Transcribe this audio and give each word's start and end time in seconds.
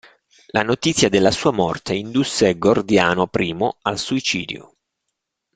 La 0.47 0.63
notizia 0.63 1.09
della 1.09 1.29
sua 1.29 1.51
morte 1.51 1.93
indusse 1.93 2.57
Gordiano 2.57 3.29
I 3.31 3.57
al 3.83 3.99
suicidio. 3.99 4.77